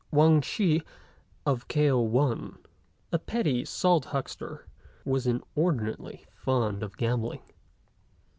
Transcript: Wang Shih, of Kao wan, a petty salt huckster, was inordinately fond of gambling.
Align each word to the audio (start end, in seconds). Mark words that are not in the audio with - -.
Wang 0.09 0.41
Shih, 0.41 0.81
of 1.45 1.67
Kao 1.67 1.99
wan, 1.99 2.57
a 3.11 3.19
petty 3.19 3.63
salt 3.63 4.05
huckster, 4.05 4.65
was 5.05 5.27
inordinately 5.27 6.25
fond 6.33 6.81
of 6.81 6.97
gambling. 6.97 7.43